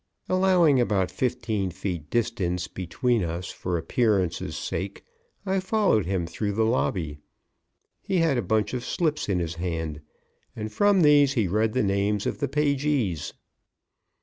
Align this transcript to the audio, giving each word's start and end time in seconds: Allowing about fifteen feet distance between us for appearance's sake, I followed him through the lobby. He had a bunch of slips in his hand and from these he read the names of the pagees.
Allowing 0.27 0.79
about 0.81 1.11
fifteen 1.11 1.69
feet 1.69 2.09
distance 2.09 2.67
between 2.67 3.23
us 3.23 3.51
for 3.51 3.77
appearance's 3.77 4.57
sake, 4.57 5.05
I 5.45 5.59
followed 5.59 6.07
him 6.07 6.25
through 6.25 6.53
the 6.53 6.65
lobby. 6.65 7.19
He 8.01 8.17
had 8.17 8.35
a 8.39 8.41
bunch 8.41 8.73
of 8.73 8.83
slips 8.83 9.29
in 9.29 9.37
his 9.37 9.53
hand 9.61 10.01
and 10.55 10.71
from 10.73 11.01
these 11.01 11.33
he 11.33 11.47
read 11.47 11.73
the 11.73 11.83
names 11.83 12.25
of 12.25 12.39
the 12.39 12.47
pagees. 12.47 13.33